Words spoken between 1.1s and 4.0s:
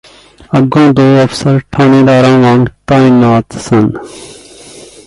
ਅਫਸਰ ਠਾਣੇਦਾਰਾਂ ਵਾਂਗ ਤਾਇਨਾਤ ਸਨ